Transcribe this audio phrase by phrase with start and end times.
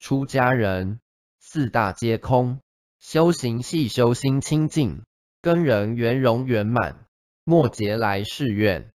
[0.00, 0.98] 出家人
[1.40, 2.60] 四大皆空，
[2.98, 5.04] 修行系修心清净，
[5.42, 7.04] 跟人圆融圆满，
[7.44, 8.92] 末劫来世愿。